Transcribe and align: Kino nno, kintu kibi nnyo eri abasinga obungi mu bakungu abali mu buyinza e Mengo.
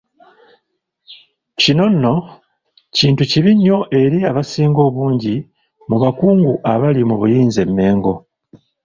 Kino 1.59 1.85
nno, 1.91 2.13
kintu 2.97 3.21
kibi 3.31 3.51
nnyo 3.55 3.77
eri 4.01 4.19
abasinga 4.29 4.79
obungi 4.87 5.35
mu 5.89 5.95
bakungu 6.03 6.51
abali 6.73 7.01
mu 7.09 7.15
buyinza 7.19 7.59
e 7.67 7.69
Mengo. 7.75 8.13